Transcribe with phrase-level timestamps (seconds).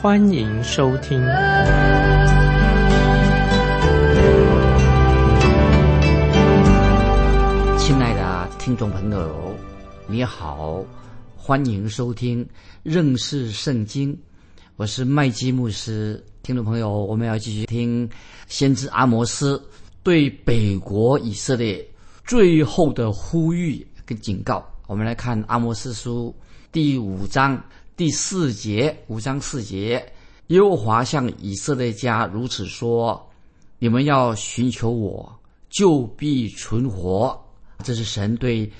[0.00, 1.18] 欢迎收听。
[7.76, 9.52] 亲爱的听众朋友，
[10.06, 10.84] 你好。
[11.34, 12.48] 欢迎收听
[12.84, 14.16] 认识圣经，
[14.76, 16.24] 我是麦基牧师。
[16.44, 18.08] 听众朋友，我们要继续听
[18.46, 19.60] 先知阿摩斯
[20.04, 21.84] 对北国以色列
[22.24, 24.64] 最后的呼吁跟警告。
[24.86, 26.32] 我们来看阿摩斯书
[26.70, 27.60] 第五章
[27.98, 30.12] 第四节，五章四节，
[30.46, 33.28] 耶和华向以色列家如此说：
[33.80, 35.36] 你们要寻求我，
[35.68, 37.36] 就必存活。
[37.82, 38.70] 这是神对。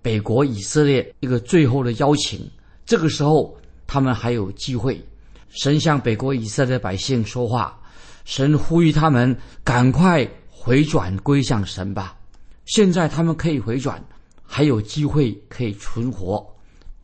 [0.00, 2.48] 北国以色列一个最后的邀请，
[2.86, 5.04] 这个时候他们还有机会。
[5.48, 7.76] 神向北国以色列百姓说话，
[8.24, 12.16] 神呼吁他们赶快回转归向神吧。
[12.64, 14.00] 现在他们可以回转，
[14.44, 16.46] 还有机会可以存活。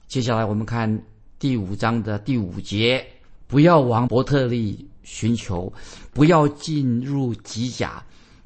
[0.06, 1.02] 接下来我们看
[1.45, 3.06] 第五章的第五节：
[3.47, 5.70] 不要往伯特利寻求，
[6.11, 8.03] 不要进入吉甲，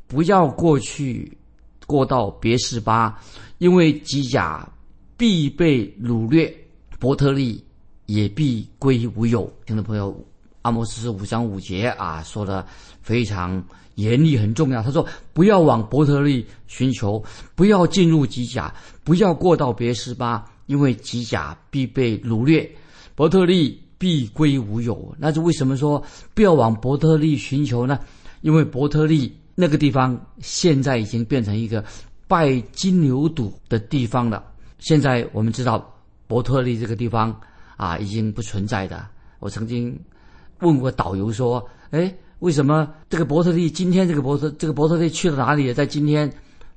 [0.09, 1.39] 不要过去
[1.87, 3.17] 过到别是巴。
[3.59, 4.69] 因为机甲
[5.17, 6.53] 必被掳掠，
[6.99, 7.65] 伯特利
[8.07, 9.49] 也必归无有。
[9.65, 10.13] 听众朋友，
[10.63, 12.67] 阿摩斯五章五节啊，说的
[13.01, 14.83] 非常严厉，很重要。
[14.83, 17.23] 他说：不要往伯特利寻求，
[17.55, 18.75] 不要进入机甲，
[19.05, 22.69] 不要过到别斯巴，因为机甲必被掳掠，
[23.19, 25.13] 伯特利必归无有。
[25.19, 26.01] 那是为什么说
[26.35, 27.99] 不要往伯特利寻求呢？
[28.43, 31.85] 因为伯特利那个地方现在已经变成一个。
[32.29, 34.45] 拜金牛犊的地方了。
[34.79, 35.85] 现在我们知道
[36.29, 37.35] 伯特利这个地方
[37.77, 39.05] 啊，已经不存在的。
[39.41, 39.99] 我曾经
[40.61, 45.73] 问过导游说：“哎，为什么这个伯特利今天这个伯特这个伯特利去了哪里？
[45.75, 46.31] 在今天，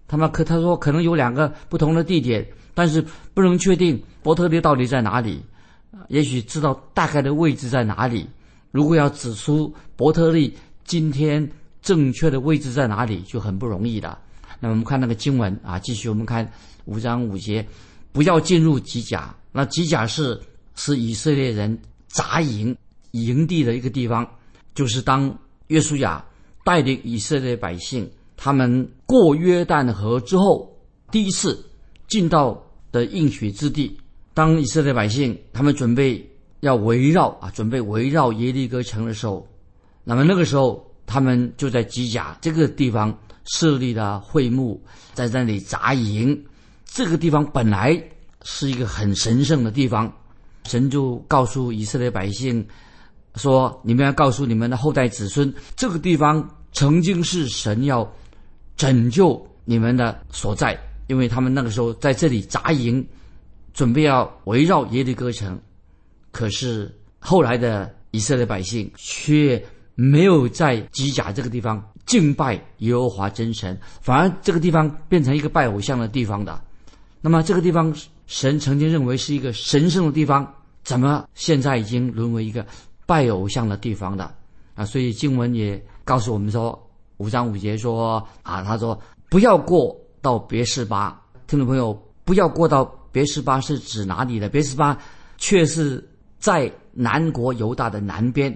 [0.07, 5.39] 他们可他说可能有两个不同的地点，但是不能确定伯特利到底在哪里。
[6.07, 8.27] 也许知道大概的位置在哪里。
[8.71, 11.49] 如果要指出伯特利今天
[11.81, 14.17] 正确的位置在哪里，就很不容易的。”
[14.59, 16.49] 那我们看那个经文啊，继续我们看
[16.85, 17.67] 五章五节，
[18.11, 19.35] 不要进入吉甲。
[19.51, 20.39] 那吉甲是
[20.75, 22.75] 是以色列人扎营
[23.11, 24.25] 营地的一个地方，
[24.75, 25.35] 就是当
[25.67, 26.23] 约书亚
[26.63, 30.71] 带领以色列百姓他们过约旦河之后，
[31.11, 31.65] 第一次
[32.07, 33.97] 进到的应许之地。
[34.33, 36.29] 当以色列百姓他们准备
[36.61, 39.47] 要围绕啊，准备围绕耶利哥城的时候，
[40.03, 43.17] 那么那个时候他们就在吉甲这个地方。
[43.45, 44.79] 设立的会幕，
[45.15, 46.39] 在那里扎营。
[46.85, 48.01] 这个地方本来
[48.43, 50.13] 是一个很神圣的地方，
[50.65, 52.63] 神就告诉以色列百姓
[53.35, 58.09] 说：“你们要告诉你们的后代子孙，这个地方曾经是神要
[58.77, 63.05] 拯救你们的所在，因为他们那个时候在这里扎营，
[63.73, 65.59] 准备要围绕耶律哥城。
[66.31, 69.63] 可是后来的以色列百姓却
[69.95, 76.59] 没有在基甲这个地方。”敬拜耶和华真神，反而这个地方变成一个拜偶像的地方的。
[77.21, 77.93] 那么这个地方，
[78.25, 80.51] 神曾经认为是一个神圣的地方，
[80.83, 82.65] 怎么现在已经沦为一个
[83.05, 84.29] 拜偶像的地方的？
[84.73, 86.77] 啊，所以经文也告诉我们说，
[87.17, 88.99] 五章五节说啊，他说
[89.29, 91.21] 不要过到别是巴。
[91.45, 91.93] 听众朋友，
[92.25, 94.49] 不要过到别是巴是指哪里的？
[94.49, 94.97] 别是巴
[95.37, 96.07] 却是
[96.39, 98.55] 在南国犹大的南边。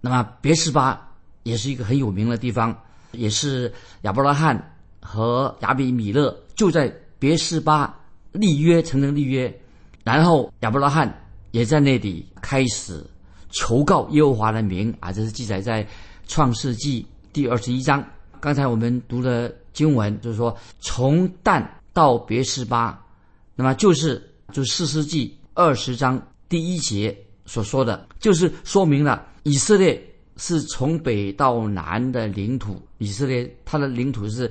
[0.00, 1.06] 那么别是巴。
[1.42, 2.78] 也是一个很有名的地方，
[3.12, 3.72] 也是
[4.02, 7.98] 亚伯拉罕和亚比米勒就在别是巴
[8.32, 9.60] 立约，成了立约，
[10.04, 11.10] 然后亚伯拉罕
[11.52, 13.02] 也在那里开始
[13.48, 15.84] 求告耶和华的名啊，这是记载在
[16.28, 18.04] 创世纪第二十一章。
[18.38, 23.02] 刚才我们读的经文就是说，从旦到别是巴，
[23.60, 26.18] 那么就是就四世纪二十章
[26.48, 27.14] 第一节
[27.44, 30.02] 所说的，就是说明了以色列。
[30.42, 34.50] 是从北到南的领土，以色列它的领土是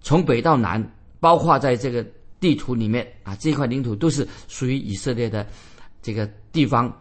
[0.00, 0.80] 从北到南，
[1.18, 2.06] 包括在这个
[2.38, 5.44] 地图里面啊，这块领土都是属于以色列的
[6.00, 6.94] 这个地方。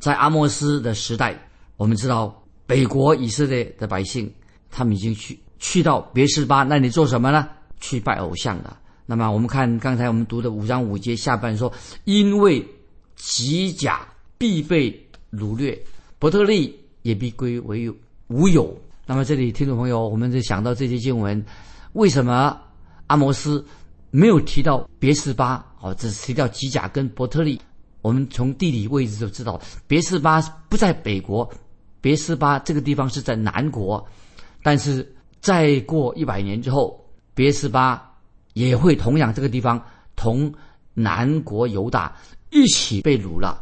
[0.00, 1.34] 在阿莫斯的时代，
[1.78, 4.30] 我们知道北国以色列的百姓，
[4.70, 7.48] 他们已经去去到别是巴那里做什么呢？
[7.80, 8.76] 去拜偶像的。
[9.10, 11.72] 那么我们看刚才我们读的五章五节下半说，
[12.04, 12.64] 因为
[13.16, 14.06] 吉甲
[14.36, 14.92] 必被
[15.32, 15.76] 掳掠，
[16.20, 16.78] 伯特利。
[17.02, 17.90] 也必归为
[18.26, 18.76] 无有。
[19.06, 21.42] 那么这里听众朋友，我们就想到这些经文，
[21.94, 22.60] 为什么
[23.06, 23.64] 阿摩斯
[24.10, 25.64] 没有提到别是巴？
[25.80, 27.58] 哦，只提到吉甲跟伯特利。
[28.02, 31.50] 我们从地理位置就知道，别是巴不在北国，
[32.02, 34.04] 别是巴这个地方是在南国。
[34.62, 37.02] 但是再过一百年之后，
[37.32, 38.07] 别是巴
[38.54, 39.82] 也会同样这个地方
[40.16, 40.52] 同
[40.94, 42.16] 南国犹大
[42.50, 43.60] 一起被掳了。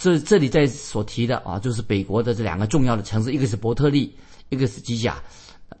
[0.00, 4.14] 这这里在所提的啊，就是北国的这两个重要的城市，一个是伯特利。
[4.50, 5.20] 一个是基甲，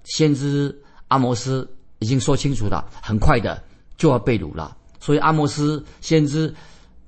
[0.04, 0.74] 先知
[1.08, 3.62] 阿摩斯已经说清楚了，很快的
[3.98, 4.74] 就要被掳了。
[4.98, 6.52] 所以阿摩斯先知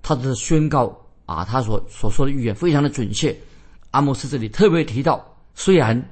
[0.03, 3.35] 他的宣告啊，他所所说的预言非常的准确。
[3.91, 6.11] 阿摩斯这里特别提到，虽然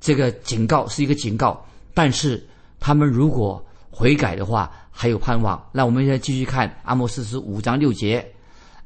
[0.00, 2.44] 这个警告是一个警告，但是
[2.80, 3.64] 他们如果
[3.98, 5.58] 悔改的话，还有盼望。
[5.72, 8.22] 那我们现在继续看阿摩斯是五章六节，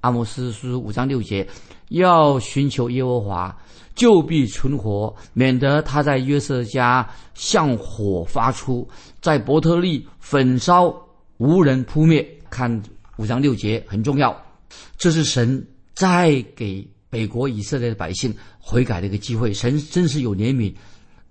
[0.03, 1.45] 阿摩斯是五章六节，
[1.89, 3.57] 要寻求耶和华。
[3.97, 8.89] 就必存活，免得他在约瑟家向火发出，
[9.21, 10.95] 在伯特利焚烧，
[11.37, 12.27] 无人扑灭。
[12.49, 12.83] 看
[13.17, 14.35] 五章六节很重要，
[14.97, 19.53] 这是神再给北国以色列的百姓悔改的一个机会。
[19.53, 20.73] 神真是有怜悯。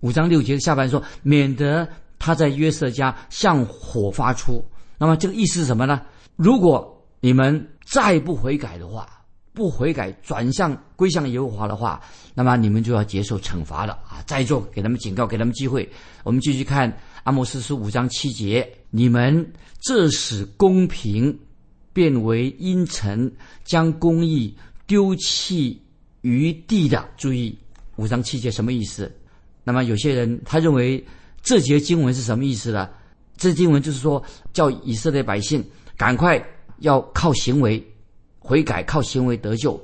[0.01, 1.87] 五章六节的下半说，免得
[2.19, 4.63] 他在约瑟家向火发出。
[4.99, 6.01] 那么这个意思是什么呢？
[6.35, 9.09] 如果你们再不悔改的话。
[9.51, 12.01] 不悔改，转向归向耶和华的话，
[12.33, 14.23] 那么你们就要接受惩罚了啊！
[14.25, 15.89] 在座给他们警告，给他们机会。
[16.23, 19.45] 我们继续看阿摩斯书五章七节：你们
[19.81, 21.37] 这使公平
[21.91, 23.29] 变为阴沉，
[23.65, 24.55] 将公义
[24.87, 25.81] 丢弃
[26.21, 27.09] 于地的。
[27.17, 27.57] 注意
[27.97, 29.11] 五章七节什么意思？
[29.65, 31.03] 那么有些人他认为
[31.41, 32.89] 这节经文是什么意思呢？
[33.37, 35.63] 这经文就是说，叫以色列百姓
[35.97, 36.43] 赶快
[36.79, 37.85] 要靠行为。
[38.41, 39.79] 悔改靠行为得救，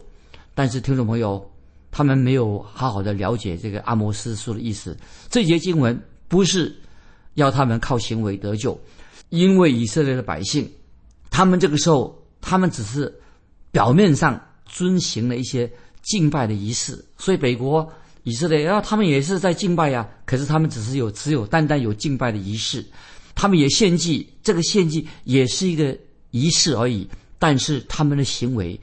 [0.56, 1.52] 但是听众朋友，
[1.92, 4.98] 他们没有好好的了解这个阿摩斯书的意思。
[5.30, 6.76] 这节经文不是
[7.36, 8.80] 要他们靠行为得救，
[9.30, 10.68] 因为以色列的百姓，
[11.30, 13.14] 他们这个时候，他们只是
[13.72, 15.72] 表面上遵行了一些
[16.02, 17.88] 敬拜的仪式，所以北国
[18.26, 20.08] 以色列，然后他们也是在敬拜呀。
[20.26, 22.84] 可是他们只是有只有单单有敬拜的仪式，
[23.36, 25.96] 他们也献祭，这个献祭也是一个
[26.32, 27.08] 仪式而已。
[27.38, 28.80] 但是他们的行为，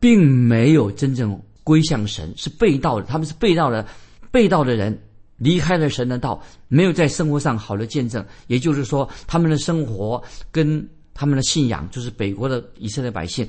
[0.00, 3.04] 并没有真正归向神，是背道的。
[3.04, 3.86] 他们是背道的，
[4.30, 4.98] 背道的人
[5.36, 8.24] 离开了神的道，没有在生活上好的见证。
[8.46, 13.46] 也就是说，他们的生活跟他们的信仰，就是北国的以色列百姓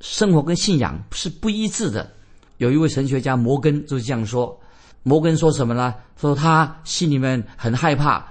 [0.00, 2.12] 生活跟信仰是不一致的。
[2.58, 4.60] 有一位神学家摩根就是这样说。
[5.04, 5.94] 摩根说什么呢？
[6.20, 8.26] 说他心里面很害怕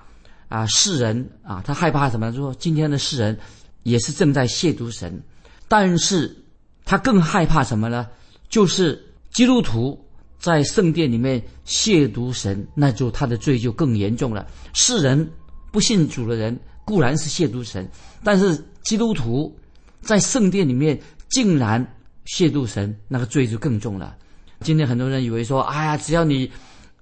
[0.49, 2.33] 啊，世人啊，他害怕什么？
[2.33, 3.37] 说今天的世人
[3.83, 5.23] 也是正在亵渎神。
[5.67, 6.35] 但是，
[6.83, 8.07] 他更害怕什么呢？
[8.49, 9.99] 就是基督徒
[10.37, 14.45] 在圣殿里面亵渎神，那就他的罪就更严重了。
[14.73, 15.31] 世人
[15.71, 17.89] 不信主的人固然是亵渎神，
[18.23, 19.55] 但是基督徒
[20.01, 20.99] 在圣殿里面
[21.29, 21.83] 竟然
[22.25, 24.15] 亵渎神，那个罪就更重了。
[24.63, 26.49] 今天很多人以为说，哎呀，只要你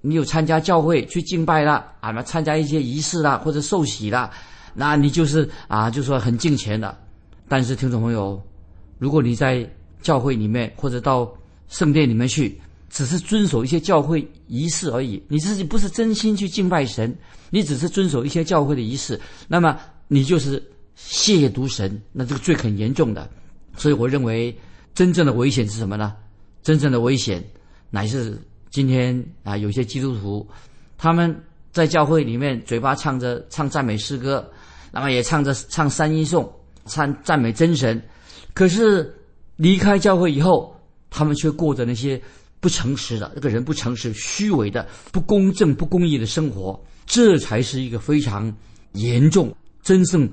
[0.00, 4.30] 你有参加教会去敬拜了，啊，参加一些仪式啦，或者受洗啦，
[4.74, 6.98] 那你就是啊，就说很敬虔的。
[7.48, 8.42] 但是听众朋友。
[8.98, 9.68] 如果你在
[10.00, 11.28] 教会里面或者到
[11.66, 12.56] 圣殿里面去，
[12.88, 17.12] 只是遵守一些教会仪式而已，你自己不是真心去敬拜神，
[17.50, 20.62] 你只是遵守一些教会的仪式，那么你就是
[20.96, 23.28] 亵渎神，那这个罪很严重的。
[23.76, 24.56] 所以我认为
[24.94, 26.14] 真正的危险是什么呢？
[26.62, 27.42] 真正的危险
[27.94, 30.48] 乃是今天啊，有些基督徒
[30.96, 34.50] 他们在教会里面嘴巴唱着唱赞美诗歌，
[34.90, 36.50] 那么也唱着唱三一颂，
[36.86, 38.02] 唱赞美真神。
[38.54, 39.14] 可是
[39.56, 40.74] 离开教会以后，
[41.10, 42.18] 他们却过着那些
[42.60, 48.50] 不诚实的、那个人不诚实、虚伪的、不公正、不公义的生活，这才是一个非常
[48.92, 50.26] 严重、真正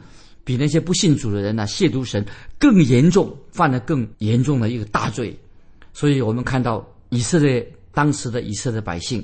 [0.45, 2.25] 比那些不信主的人呢亵渎神
[2.57, 5.37] 更严重、犯了更严重的一个大罪。
[5.91, 9.23] 所以我们看到以色列当时的以色列百姓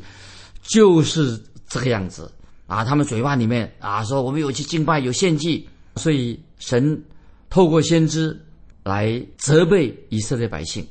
[0.61, 2.31] 就是这个样子
[2.67, 7.01] 啊，他们嘴巴里面啊说我们有去敬拜、有献祭，所以神
[7.49, 8.39] 透过先知。
[8.85, 10.85] 来责备以色列百姓，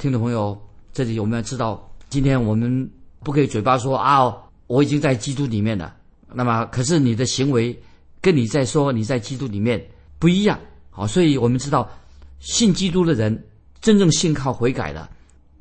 [0.00, 0.60] 听众朋友，
[0.92, 4.34] 这里我们要知道，今天我们不可以嘴巴说啊，
[4.66, 5.94] 我已经在基督里面了。
[6.34, 7.80] 那么，可是你的行为
[8.20, 9.80] 跟你在说你在基督里面
[10.18, 10.58] 不一样。
[10.90, 11.88] 好，所以我们知道，
[12.40, 13.46] 信基督的人
[13.80, 15.08] 真正信靠悔改的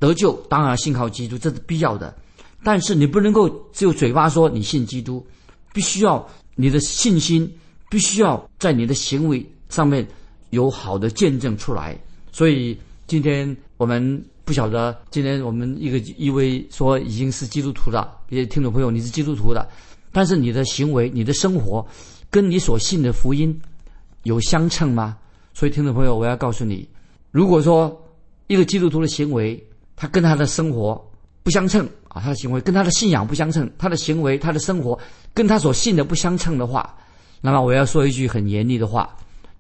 [0.06, 2.16] 得救，当然信靠基督这是必要的。
[2.64, 5.26] 但是你不能够只有嘴巴说你信基督，
[5.74, 7.52] 必须要你的信心
[7.90, 10.08] 必须要在你的行为上面。
[10.52, 12.00] 有好的见证出来，
[12.32, 19.68] 所以今天我们不晓得今天我们一个一位说已经是基督徒的，也听众朋友你是基督徒的，
[20.14, 21.86] 但是你的行为、你的生活
[22.30, 23.60] 跟你所信的福音
[24.24, 25.18] 有相称吗？
[25.54, 26.88] 所以听众朋友，我要告诉你，
[27.32, 28.02] 如果说
[28.48, 29.62] 一个基督徒的行为，
[29.96, 31.00] 他跟他的生活
[31.44, 34.98] 不相称啊，他的行为跟他的信仰不相称，他的行为、他的生活
[35.34, 36.96] 跟他所信的不相称的话，
[37.42, 39.16] 那么我要说一句很严厉的话，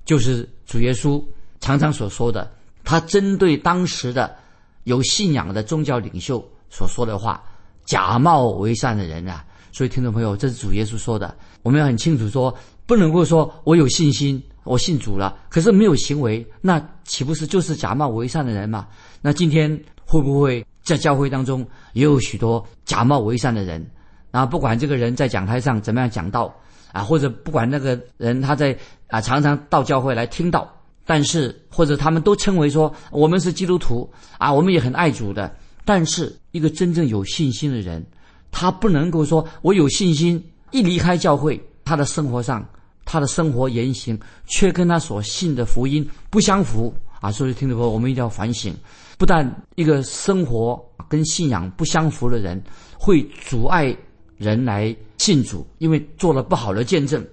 [0.06, 1.24] 就是主耶稣
[1.60, 2.51] 常常所说的，
[2.84, 4.36] 他针对当时的
[4.84, 7.44] 有信仰的宗教领袖所说的话，
[7.86, 9.46] 假冒为善的人啊。
[9.72, 14.42] 所以听众朋友，这是主耶稣说的，我们要很清楚说，不能够说我有信心。
[14.63, 18.88] 我信主了，可是没有行为，那岂不是就是假冒为善的人嘛？
[19.22, 23.85] 那今天会不会在教会当中也有许多假冒为善的人？
[24.31, 26.53] 啊，不管这个人在讲台上怎么样讲道
[26.91, 30.71] 啊，或者不管那个人他在啊常常到教会来听到，
[31.05, 35.53] 但是或者他们都称为说我们是基督徒啊，我们也很爱主的。
[35.83, 38.05] 但是一个真正有信心的人，
[38.51, 42.65] 他不能够说我有信心，一离开教会，他的生活上。
[43.07, 47.31] 他的生活言行却跟他所信的福音不相符啊！
[47.31, 48.75] 所以听众朋友，我们一定要反省。
[49.17, 52.62] 不但一个生活跟信仰不相符的人，
[52.98, 53.95] 会阻碍
[54.38, 57.25] 人来信主，因为做了不好的见证。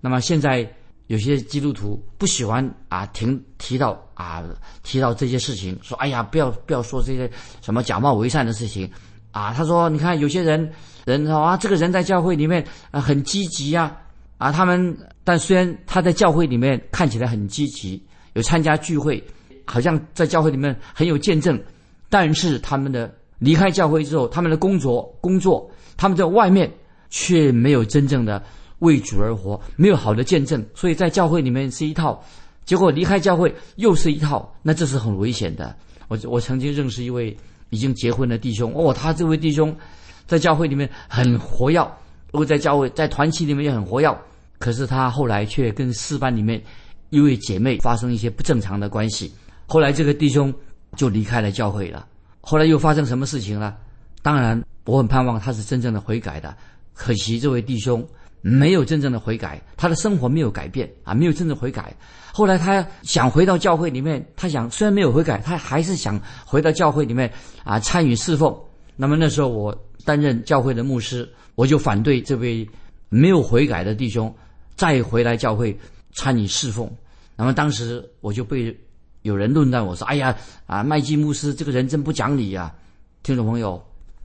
[0.00, 0.70] 那么现在
[1.06, 3.26] 有些基督徒不喜欢啊，提
[3.58, 4.44] 提到啊，
[4.82, 7.30] 提到这些事情，说哎呀，不要不要说这些
[7.62, 8.90] 什么假冒为善的事情
[9.30, 9.52] 啊。
[9.52, 10.70] 他说，你看有些人
[11.04, 13.96] 人说啊，这个人在教会里面啊很积极呀。
[14.38, 19.22] 啊，他们但虽然他在教会里面看起来很积极，有参加聚会，
[19.64, 21.60] 好像在教会里面很有见证，
[22.08, 26.70] 但是他们的离开教会之后，他们的工作工作，他们在外面
[27.08, 28.42] 却没有真正的
[28.80, 32.22] 为主而活，没有好的见证，所以在教会里面是一套，
[32.64, 35.74] 结果离开教会又是一套，那这是很危险的。
[36.08, 37.36] 我我曾经认识一位
[37.70, 39.76] 已经结婚的弟兄，哦，他这位弟兄
[40.26, 41.82] 在教会里面很活跃，
[42.32, 44.16] 如果在教会在团契里面也很活跃。
[44.58, 46.62] 可是他后来却跟四班里面
[47.08, 49.32] 一位姐妹发生一些不正常的关系，
[49.70, 50.52] 后来这个弟兄
[50.96, 52.04] 就离开了教会了。
[52.40, 53.76] 后来又发生什么事情了？
[54.20, 56.52] 当然，我很盼望他是真正的悔改的。
[56.92, 58.04] 可惜这位弟兄
[58.40, 61.94] 没有真正的悔改，他的生活没有改变啊，没有真正悔改。
[62.32, 68.52] 后来他想回到教会里面，他想虽然没有悔改，他还是想回到教会里面啊参与侍奉。
[68.96, 69.72] 那么那时候我
[70.04, 72.68] 担任教会的牧师，我就反对这位
[73.08, 74.34] 没有悔改的弟兄。
[74.74, 75.78] 再回来教会
[76.12, 76.90] 参与侍奉，
[77.36, 78.76] 那么当时我就被
[79.22, 80.36] 有人论断我说：“哎呀
[80.66, 82.74] 啊，麦基牧师这个人真不讲理呀！”
[83.22, 83.82] 听众朋友，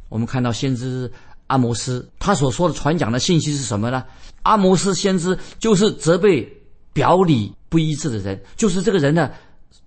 [0.09, 1.11] 我们看到先知
[1.47, 4.03] 阿摩斯他所说的传讲的信息是什么呢？
[4.43, 6.47] 阿摩斯先知就是责备
[6.93, 9.31] 表里不一致的人，就是这个人呢，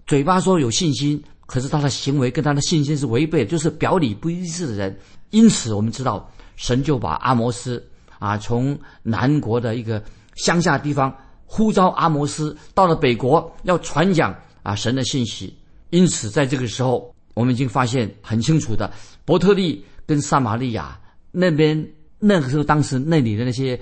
[0.06, 4.98] 嘴巴说有信心，可是他的行为跟他的信心是违背，就是表里不一致的人。
[5.30, 7.84] 因此，我们知道神就把阿摩斯
[8.18, 10.02] 啊从南国的一个。
[10.38, 11.12] 乡下地方
[11.46, 14.32] 呼召阿摩斯到了北国，要传讲
[14.68, 15.56] 啊神的信息。
[15.90, 18.92] 因此，在这个时候，我们已经发现很清楚的，
[19.24, 21.00] 伯特利跟撒玛利亚
[21.32, 23.80] 那边那个时候，当时那里的那些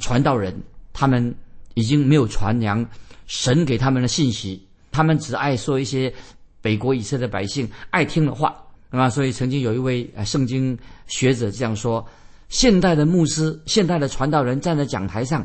[0.00, 0.54] 传道人，
[0.92, 1.34] 他们
[1.74, 2.86] 已经没有传扬
[3.26, 6.12] 神给他们的信息，他们只爱说一些
[6.60, 8.54] 北国以色列百姓爱听的话。
[8.90, 10.78] 那么，所以曾经有一位圣经
[11.08, 12.06] 学者这样说：
[12.48, 15.44] 现代的牧师、现代的传道人站在讲台上。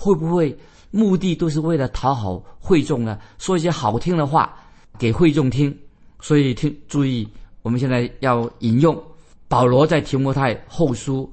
[0.00, 0.56] 会不会
[0.90, 3.18] 目的都是为了讨好会众呢？
[3.38, 4.56] 说一些好听的话
[4.98, 5.76] 给会众听，
[6.20, 7.28] 所以听注意，
[7.62, 9.00] 我们现在要引用
[9.48, 11.30] 保罗在提摩太后书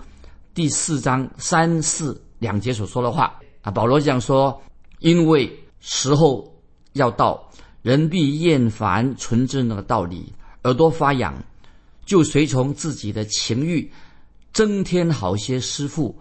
[0.53, 3.71] 第四章三四两节所说的话啊。
[3.71, 4.61] 保罗这样说：
[4.99, 6.53] 因为时候
[6.93, 7.41] 要到，
[7.81, 10.33] 人必厌烦纯正的道理，
[10.63, 11.33] 耳朵发痒，
[12.05, 13.89] 就随从自己的情欲，
[14.53, 16.13] 增添好些师傅，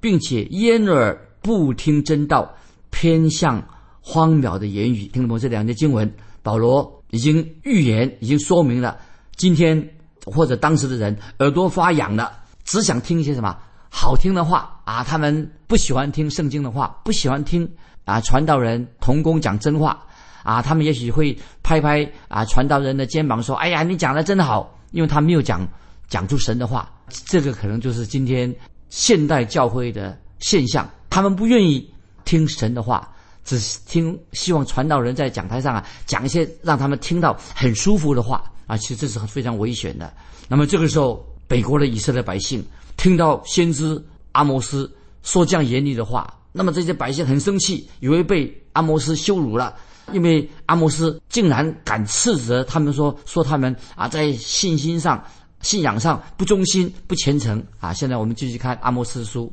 [0.00, 1.18] 并且掩耳。
[1.42, 2.48] 不听真道，
[2.92, 3.60] 偏向
[4.00, 5.08] 荒谬的言语。
[5.08, 5.38] 听懂吗？
[5.40, 6.08] 这两节经文，
[6.44, 8.96] 保罗已经预言，已经说明了，
[9.34, 9.90] 今天
[10.26, 12.30] 或者当时的人耳朵发痒了，
[12.62, 13.58] 只想听一些什么
[13.90, 15.02] 好听的话啊！
[15.02, 17.68] 他们不喜欢听圣经的话，不喜欢听
[18.04, 20.00] 啊传道人同工讲真话
[20.44, 20.62] 啊！
[20.62, 25.66] 他们也许会拍拍啊传道人的肩膀说：“哎呀，你讲的真好！”因为他没有讲
[26.08, 26.88] 讲出神的话。
[27.26, 28.54] 这个可能就是今天
[28.88, 30.88] 现代教会的现象。
[31.10, 31.92] 他们不愿意
[32.24, 33.08] 听神的话，
[33.44, 40.12] 只听希望传道人在讲台上啊讲一些让他们听到很舒服的话啊，其实这是非常危险的。
[40.48, 42.64] 那么这个时候，北国的以色列百姓
[42.96, 44.02] 听到先知
[44.32, 44.90] 阿摩斯
[45.22, 49.74] 说这样严厉的话，那么这些百姓很生气，以为被阿摩斯羞辱了，
[50.12, 55.22] 因为阿摩斯竟然敢斥责他们说说他们啊在信心上、
[55.60, 57.92] 信仰上不忠心、不虔诚啊。
[57.92, 59.52] 现在我们继续看阿摩斯书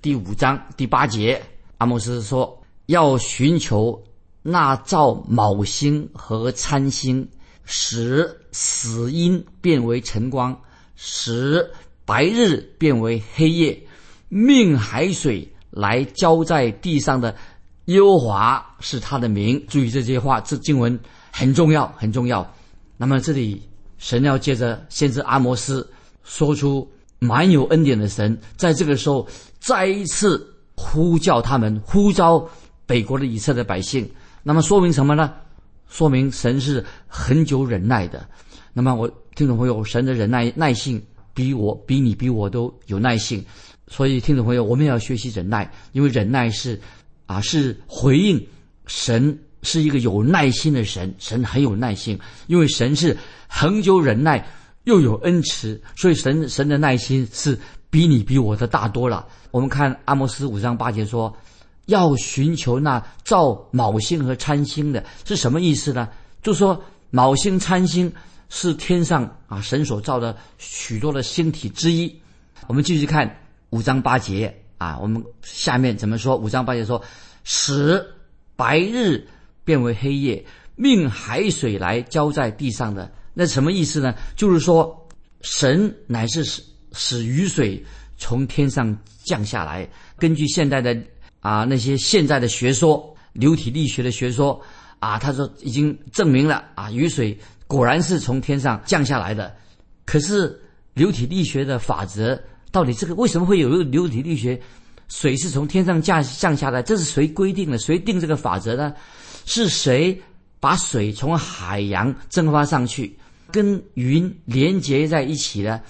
[0.00, 1.42] 第五章第八节，
[1.78, 4.02] 阿摩斯说要寻求
[4.42, 7.28] 那造卯星和参星，
[7.64, 10.58] 使死因变为晨光，
[10.94, 11.70] 使
[12.04, 13.82] 白日变为黑夜，
[14.28, 17.34] 命海水来浇在地上的。
[17.86, 20.98] 耶和华是他的名，注意这些话，这经文
[21.30, 22.52] 很重要，很重要。
[22.96, 23.62] 那么这里
[23.96, 25.88] 神要借着先知阿摩斯
[26.24, 26.90] 说出
[27.20, 29.28] 满有恩典的神，在这个时候
[29.60, 32.48] 再一次呼叫他们，呼召
[32.86, 34.08] 北国的以色列百姓。
[34.42, 35.32] 那么说明什么呢？
[35.88, 38.24] 说明神是很久忍耐的。
[38.72, 41.02] 那么我听众朋友，神的忍耐耐性
[41.34, 43.44] 比我、比你、比我都有耐性。
[43.88, 46.80] 所以听众朋友，我们也要学习忍耐，因为忍耐是。
[47.26, 48.40] 啊，是回应
[48.86, 52.16] 神是一个有耐心的神，神很有耐心，
[52.46, 53.16] 因为神是
[53.48, 54.48] 恒久忍耐
[54.84, 57.58] 又有恩慈，所以神神的耐心是
[57.96, 59.26] 比你比我的大多了。
[59.50, 61.34] 我们看阿摩斯五章八节说，
[61.86, 66.06] 要寻求那造卯星和参星的，是什么意思呢？
[66.42, 68.12] 就说卯星参星
[68.50, 72.14] 是天上啊神所造的许多的星体之一。
[72.66, 73.34] 我们继续看
[73.70, 74.54] 五章八节。
[74.76, 76.36] 啊，我们下面怎么说？
[76.36, 77.02] 五章八节说
[77.44, 78.06] ：“使
[78.56, 79.26] 白日
[79.64, 84.14] 变为黑夜，命海水来浇在地上的。”那什么意思呢？
[84.36, 85.08] 就是说，
[85.40, 86.44] 神乃是
[86.92, 87.84] 使雨水
[88.16, 89.88] 从天上降下来。
[90.18, 90.96] 根据现代的
[91.40, 94.60] 啊那些现在的学说，流体力学的学说
[94.98, 99.54] 啊，他说已经证明了啊，雨水果然是从天上降下来的。
[100.04, 100.60] 可是
[100.94, 102.40] 流体力学的法则。
[102.72, 104.60] 到底这个为什么会有一个流体力学？
[105.08, 107.78] 水是从天上降降下来，这是谁规定的？
[107.78, 108.92] 谁定这个法则呢？
[109.46, 110.20] 是谁
[110.60, 113.16] 把水从海洋蒸发上去，
[113.50, 115.80] 跟云连接在一起的？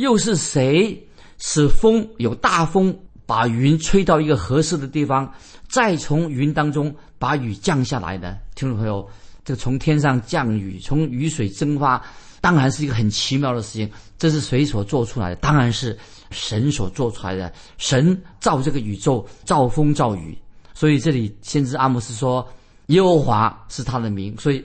[0.00, 1.06] 又是谁
[1.38, 5.32] 使风有大风，把云吹到一个合适的地方，
[5.68, 8.36] 再从云当中把雨降下来的？
[8.54, 9.08] 听众朋友，
[9.44, 12.02] 这个从天上降雨，从雨水蒸发，
[12.40, 13.90] 当然是一个很奇妙的事情。
[14.18, 15.36] 这是谁所做出来的？
[15.36, 15.96] 当然是。
[16.32, 20.38] 神所做出来的，神造这个宇宙，造风造雨，
[20.72, 22.48] 所以这里先知阿摩斯说，
[22.86, 24.64] 耶和华是他的名，所以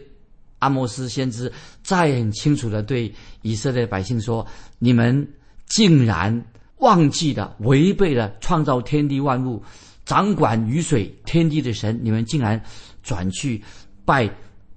[0.65, 1.51] 阿摩斯先知
[1.83, 4.45] 再很清楚的对以色列百姓说：
[4.79, 5.27] 你们
[5.67, 6.43] 竟然
[6.77, 9.61] 忘记了，违背了创造天地万物、
[10.05, 12.59] 掌管雨水天地的神，你们竟然
[13.03, 13.63] 转去
[14.05, 14.27] 拜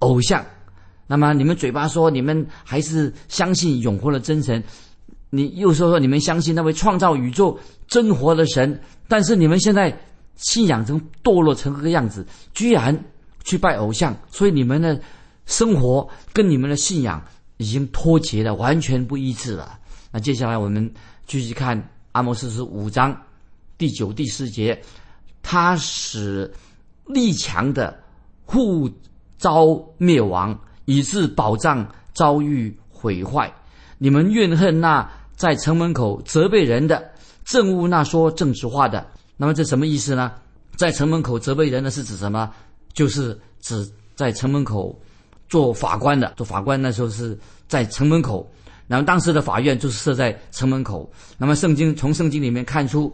[0.00, 0.44] 偶像。
[1.06, 4.62] 那么你们嘴巴说你们还是相信永活的真神。
[5.30, 9.98] 你又说说你们相信那位创造宇宙真活的神，但是你们现在
[10.36, 12.94] 信仰成堕落成这个样子，居然
[13.44, 15.00] 去拜偶像，所以你们的
[15.48, 17.20] 生活跟你们的信仰
[17.56, 19.76] 已经脱节了，完全不一致了。
[20.12, 20.88] 那接下来我们
[21.26, 23.20] 继续看阿摩斯书五章
[23.76, 24.80] 第九、第十节，
[25.42, 26.48] 他使
[27.06, 27.98] 力强的
[28.44, 28.88] 互
[29.38, 33.52] 遭灭亡，以致宝藏遭遇毁坏。
[33.98, 35.10] 你们怨恨那。
[35.38, 37.12] 在城门口责备人的，
[37.46, 39.06] 憎恶那说正直话的。
[39.36, 40.32] 那么这什么意思呢？
[40.74, 42.52] 在城门口责备人的是指什么？
[42.92, 45.00] 就是指在城门口
[45.48, 46.32] 做法官的。
[46.36, 48.48] 做法官那时候是在城门口，
[48.86, 51.10] 然后当时的法院就是设在城门口。
[51.36, 53.12] 那么圣经从圣经里面看出，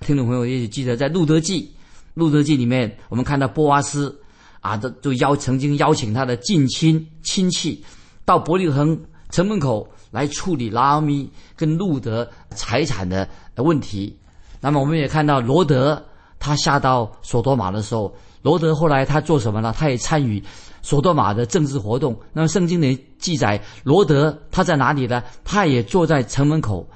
[0.00, 1.72] 听众朋友也许记得，在路德记，
[2.14, 4.20] 路德记里面我们看到波阿斯
[4.60, 7.84] 啊，都就邀曾经邀请他的近亲亲戚
[8.24, 8.98] 到伯利恒
[9.30, 9.88] 城门口。
[10.12, 14.14] 来处理拉米跟路德财产的问题。
[14.60, 16.04] 那么我们也看到罗德
[16.38, 19.74] 他下到索多玛的时候，罗德后来他做什么呢？
[19.74, 20.44] 他也参与
[20.82, 22.14] 索多玛的政治活动。
[22.32, 25.22] 那么圣经里记载，罗德他在哪里呢？
[25.44, 26.86] 他也坐在城门口，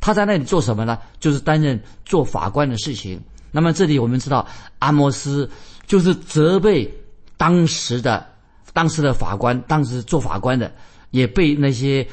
[0.00, 0.98] 他在那里做什么呢？
[1.20, 3.20] 就是担任做法官的事情。
[3.50, 4.46] 那么这里我们知道，
[4.78, 5.50] 阿摩斯
[5.86, 6.90] 就是责备
[7.36, 8.26] 当时的
[8.72, 10.72] 当时的法官，当时做法官的
[11.10, 12.06] 也被那些。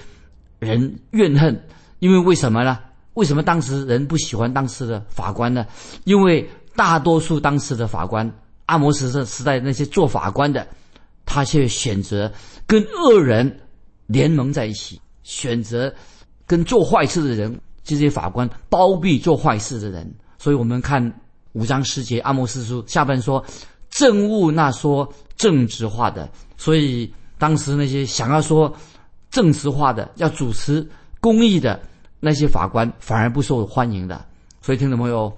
[0.60, 1.58] 人怨恨，
[2.00, 2.78] 因为为什么呢？
[3.14, 5.66] 为什么当时人不喜欢当时的法官呢？
[6.04, 8.30] 因为大多数当时的法官，
[8.66, 10.68] 阿摩斯这时代那些做法官的，
[11.30, 12.30] 他却选择
[12.66, 13.60] 跟恶人
[14.08, 15.94] 联盟在一起，选择
[16.46, 20.12] 跟做坏事的人，这些法官包庇做坏事的人。
[20.40, 21.00] 所以我们看
[21.54, 23.46] 五章十节阿摩斯书下半说，
[23.90, 28.76] 政务那说正直话的，所以当时那些想要说。
[29.32, 30.84] 正直化的要主持
[31.20, 31.80] 公义的
[32.20, 34.26] 那些法官反而不受欢迎的，
[34.60, 35.32] 所以听众朋友，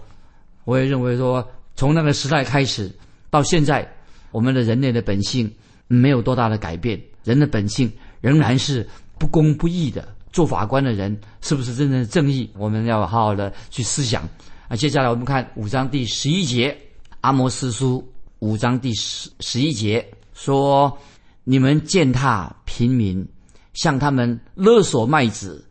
[0.63, 2.89] 我也认为说，从那个时代开始
[3.29, 3.85] 到现在，
[4.31, 5.53] 我们的人类的本性
[5.99, 10.07] 没有多大的改变，人的本性仍然是不公不义的。
[10.31, 12.49] 做法官的人是不是真正的正义？
[12.57, 14.23] 我们要好好的去思想。
[14.69, 16.71] 啊，接下来我们看五章第十一节，
[17.19, 17.99] 《阿摩斯书》
[18.39, 20.97] 五章第十十一节说
[21.43, 23.27] ：“你们践踏平民，
[23.73, 25.61] 向他们勒索麦子；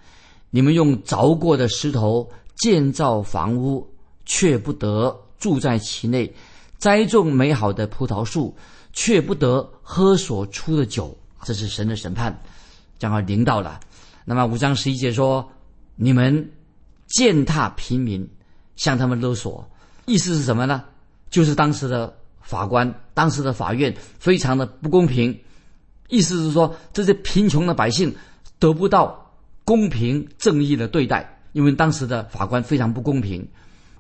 [0.51, 3.89] 你们用凿过的石头建造房屋，
[4.27, 6.31] 却不得住在其内；
[6.77, 8.55] 栽种美好的葡萄树，
[8.92, 12.42] 却不得喝所出的酒。”这是神的审判，
[12.98, 13.81] 将要临到了。
[14.24, 15.50] 那么五章十一节说
[15.96, 16.53] ：“你们
[17.07, 18.29] 践踏平民，
[18.76, 19.68] 向他们勒索。”
[20.07, 20.85] 意思是什么呢？
[21.31, 25.38] 就是当时的法官、当时的法院非常的不公平。
[26.09, 28.14] 意思是说，这些贫穷的百姓
[28.59, 29.33] 得不到
[29.64, 33.48] 公平正义的对待，因为当时的法官非常不公平。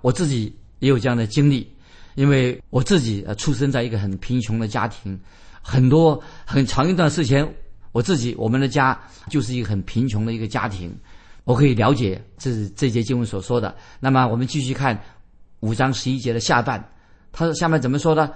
[0.02, 1.72] 我自己也有这样的经历，
[2.14, 5.18] 因为我自己呃出生在一个很贫穷的家庭，
[5.62, 7.46] 很多很长一段时间。
[7.92, 8.96] 我自己，我们的家
[9.28, 10.96] 就是一个很贫穷的一个家庭，
[11.42, 13.74] 我可以了解这是这节经文所说的。
[13.98, 14.96] 那么我们继续看
[15.58, 16.92] 五章十一节的下半，
[17.32, 18.30] 他说下面怎么说呢？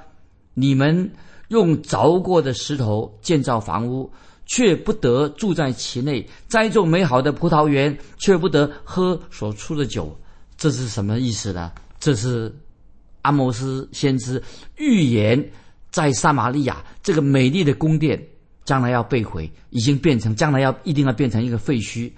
[0.55, 1.09] 你们
[1.51, 4.13] 用凿过的石头建造房屋，
[4.47, 10.19] 却不得住在其内；栽种美好的葡萄园，却不得喝所出的酒。
[10.57, 11.71] 这是什么意思呢？
[12.01, 12.53] 这是
[13.25, 14.43] 阿摩斯先知
[14.77, 15.45] 预言，
[15.91, 18.19] 在撒玛利亚这个美丽的宫殿。
[18.65, 22.11] 将来要被毁，已经变成将来要一定要变成一个废墟，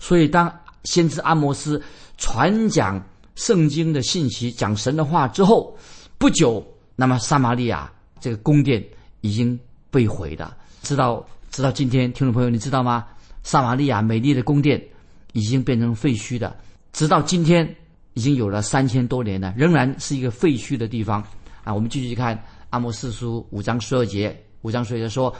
[0.00, 1.80] 所以当先知阿摩斯
[2.18, 3.00] 传讲
[3.36, 5.78] 圣经的信息、讲神的话之后，
[6.18, 6.60] 不久，
[6.96, 8.84] 那么撒玛利亚这个宫殿
[9.20, 9.56] 已经
[9.92, 10.56] 被毁了。
[10.82, 13.06] 直到直到今天听众朋友你知道吗？
[13.44, 14.84] 撒玛利亚美丽的宫殿
[15.34, 16.52] 已经变成废墟的，
[16.92, 17.76] 直到今天
[18.14, 21.22] 已经有了三千多年了，仍然是一个废墟的地方
[21.64, 21.72] 啊。
[21.72, 25.34] 我们继续看阿摩斯书五章十二节，五章十二节说。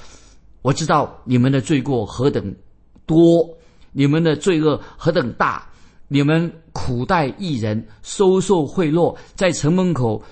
[0.64, 2.54] 我知道你们的罪过何等
[3.04, 3.44] 多，
[3.90, 5.68] 你们的罪恶何等大，
[6.06, 10.22] 你们苦待异人，收受贿赂，在城门口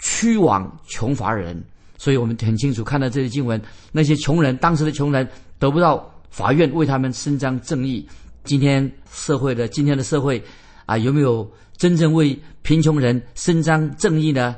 [0.00, 1.62] 驱往穷乏人。
[1.98, 3.60] 所以我们很清楚看到这些经文，
[3.92, 5.28] 那些穷人，当时的穷人
[5.58, 8.08] 得不到法院为他们伸张正义。
[8.42, 10.42] 今天社会的今天的社会
[10.86, 14.56] 啊，有没有真正为贫穷人伸张正义呢？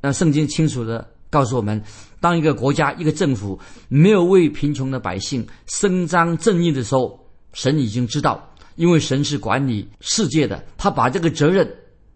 [0.00, 1.82] 那圣经清楚的告诉我们。
[2.20, 3.58] 当一个国家、一个政府
[3.88, 7.18] 没有为贫穷的百姓伸张正义的时候，
[7.52, 11.68] 神已经知道，因为神是管理世界的，他把这个责任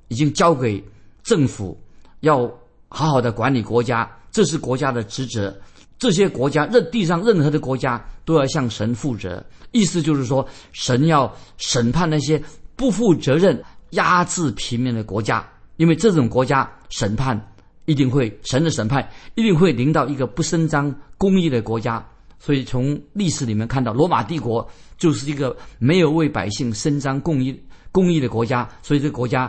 [0.06, 0.82] 已经交给
[1.24, 1.76] 政府，
[2.20, 2.48] 要
[2.88, 5.56] 好好的管理国家，这是国家的职责。
[5.98, 9.44] 这些国家，任地上任何的国家都要向神负责。
[9.72, 12.40] 意思就是说，神要审判那些
[12.76, 13.60] 不负责任、
[13.90, 15.44] 压制平民的国家，
[15.78, 17.40] 因为这种国家审判。
[17.88, 22.04] 一定会神的审判一定会临到一个不伸张公义的国家，
[22.40, 27.56] 所以从历史里面看到，罗马帝国就是一个没有为百姓伸张公义
[27.92, 29.48] 公义的国家，所以这个国家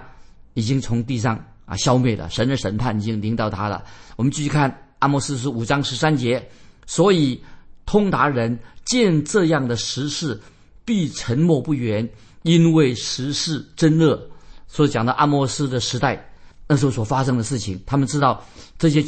[0.53, 1.35] 已经从地上
[1.65, 2.29] 啊消灭了。
[2.29, 3.83] 神的审判已经临到他了。
[4.17, 6.47] 我们继续看阿莫斯书五章十三节，
[6.85, 7.41] 所以
[7.87, 10.39] 通达人见这样的时事，
[10.85, 12.07] 必沉默不言，
[12.47, 14.19] 因为时事真热。
[14.65, 16.23] 所以讲到阿莫斯的时代。
[16.69, 18.43] 那时候所发生的事情，他们知道
[18.77, 19.01] 这些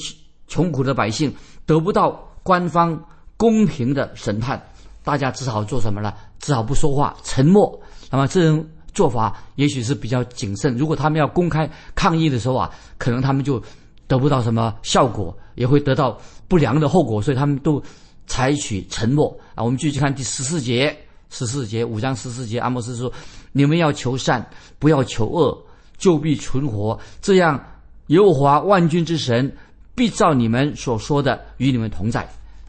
[0.48, 1.30] 穷苦的百姓
[1.66, 2.98] 得不到官方
[3.36, 4.58] 公平的审判，
[5.04, 6.14] 大家只好做什么呢？
[6.40, 7.78] 只好不说话，沉默。
[8.10, 10.74] 那么这种做法也许是比较谨慎。
[10.78, 13.62] 如果他们要公开抗议的时候啊，可能他们就
[14.08, 17.84] 得不到什么效果，也会得到不良的后果，所以他们都
[18.26, 19.62] 采取沉默啊。
[19.62, 20.98] 我们继续看第十四节，
[21.30, 23.12] 十四节五章十四节，阿莫斯说
[23.52, 25.58] ：“你们要求善，不要求恶。”
[26.00, 27.62] 就必存活，这样
[28.08, 29.54] 耶和华万军之神
[29.94, 32.26] 必照你们所说的与你们同在。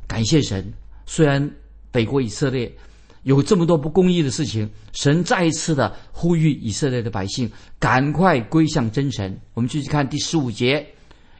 [0.09, 0.73] 感谢神，
[1.07, 1.49] 虽然
[1.93, 2.77] 北国以色列
[3.23, 9.41] 有这么多不公义的事情，神再一次的呼吁以色列的百姓赶快归向真神。
[9.55, 10.85] 我们继续看第十五节，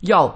[0.03, 0.27] 要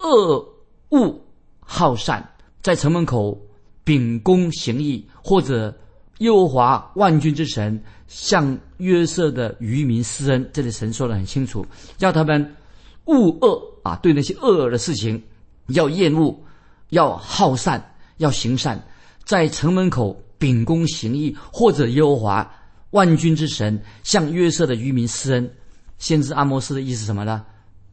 [0.00, 0.46] 恶
[0.90, 1.18] 恶
[1.60, 2.22] 好善，
[2.60, 3.40] 在城门口
[3.82, 5.74] 秉公行义，或者。
[6.22, 12.54] 耶和华万军之神向约瑟的渔民施恩，这里神说的很清楚，叫他们
[13.06, 15.20] 恶恶啊，对那些恶的事情
[15.68, 16.32] 要厌恶，
[16.90, 17.82] 要好善，
[18.18, 18.80] 要行善，
[19.24, 22.54] 在城门口秉公行义，或者耶和华
[22.90, 25.50] 万军之神向约瑟的渔民施恩。
[25.98, 27.44] 先知阿摩斯的意思什么呢？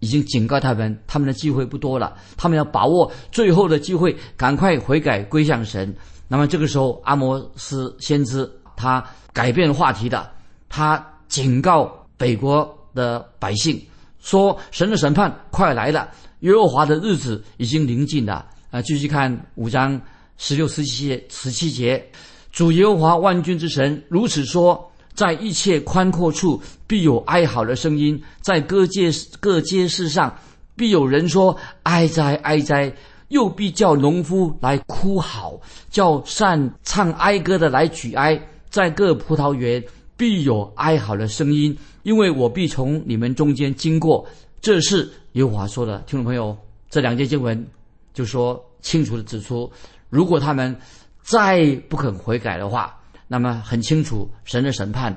[0.02, 5.92] 已经警告他们，他们的机会不多了，他们要把握最后的机会，赶快悔改归向神。
[6.30, 10.32] 那么这个时候，阿摩斯先知他改变话题的，
[10.70, 13.82] 他警告北国的百姓
[14.20, 16.08] 说：“神的审判快来了，
[16.42, 18.46] 耶和华的日子已经临近了。
[18.70, 20.00] 啊，继续看五章
[20.38, 22.08] 十六、十七，十七节，
[22.52, 30.38] 主耶和华万军之神如此说：在一切宽阔处必有哀嚎的声音，在各街各街市上
[30.76, 32.94] 必有人说哀哉哀哉，
[33.30, 38.40] 又必叫农夫来哭嚎，叫善唱哀歌的来举哀，
[38.70, 39.84] 在各葡萄园
[40.16, 44.28] 必有哀嚎的声音，因为我必从你们中间经过。
[44.62, 46.56] 这是耶和华说的，听众朋友，
[46.90, 47.66] 这两节经文。
[48.12, 49.72] 就说清楚的指出，
[50.10, 50.76] 如果他们
[51.22, 55.16] 再不肯悔改的话，那么很清楚，神的审判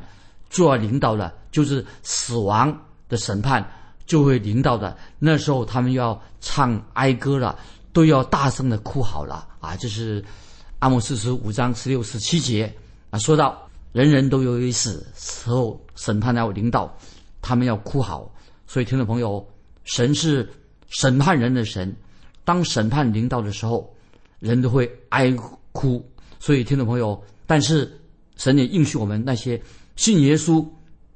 [0.48, 3.66] 就要领导了，就是死亡的审判
[4.06, 4.96] 就会领到的。
[5.18, 7.58] 那时候他们要唱哀歌了，
[7.92, 9.76] 都要大声的哭好了啊！
[9.76, 10.24] 这是
[10.78, 12.72] 阿莫斯书五章十六、十七节
[13.10, 16.92] 啊，说到人人都有一死，死后审判要领导，
[17.40, 18.34] 他们要哭好。
[18.66, 19.46] 所以，听众朋友，
[19.84, 20.50] 神是
[20.88, 21.94] 审判人的神。
[22.44, 23.94] 当审判领导的时候，
[24.40, 25.30] 人都会哀
[25.72, 26.04] 哭。
[26.40, 28.00] 所以，听众朋友，但是
[28.36, 29.60] 神也应许我们那些
[29.94, 30.66] 信耶稣、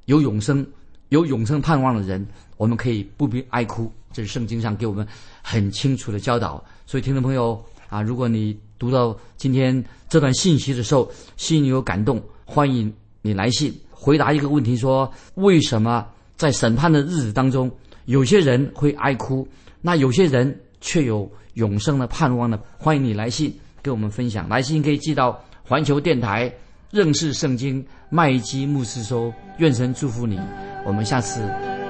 [0.05, 0.65] 有永生、
[1.09, 2.25] 有永生盼望的人，
[2.57, 3.91] 我们可以不必哀哭。
[4.11, 5.07] 这是圣经上给我们
[5.41, 6.63] 很清楚的教导。
[6.85, 17.71] 所以，听众朋友啊，如果你读到今天这段信息的时候，心里有感动，欢迎你来信回答一个问题：说为什么在审判的日子当中，
[18.05, 19.47] 有些人会哀哭，
[19.81, 20.59] 那有些人？
[20.79, 22.57] 却有永生的盼望呢？
[22.77, 24.47] 欢迎你来信跟我们分享。
[24.47, 26.53] 来信可以寄到环球电台
[26.91, 29.33] 认识圣经麦基牧师收。
[29.57, 30.39] 愿神祝福你，
[30.85, 31.41] 我们下次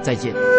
[0.02, 0.57] 再见。